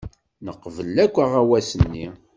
Neqbel 0.45 0.95
akk 1.05 1.15
aɣawas-nni. 1.23 2.07